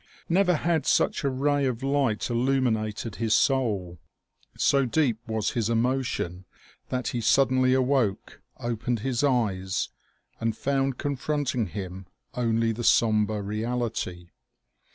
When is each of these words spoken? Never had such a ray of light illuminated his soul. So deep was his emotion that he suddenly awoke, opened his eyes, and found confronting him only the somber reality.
Never 0.29 0.55
had 0.55 0.87
such 0.87 1.23
a 1.23 1.29
ray 1.29 1.67
of 1.67 1.83
light 1.83 2.31
illuminated 2.31 3.17
his 3.17 3.37
soul. 3.37 3.99
So 4.57 4.87
deep 4.87 5.19
was 5.27 5.51
his 5.51 5.69
emotion 5.69 6.45
that 6.89 7.09
he 7.09 7.21
suddenly 7.21 7.75
awoke, 7.75 8.41
opened 8.57 9.01
his 9.01 9.23
eyes, 9.23 9.89
and 10.39 10.57
found 10.57 10.97
confronting 10.97 11.67
him 11.67 12.07
only 12.33 12.71
the 12.71 12.83
somber 12.83 13.43
reality. 13.43 14.29